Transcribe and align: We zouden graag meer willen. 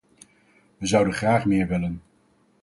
We 0.77 0.87
zouden 0.87 1.13
graag 1.13 1.45
meer 1.45 1.67
willen. 1.67 2.01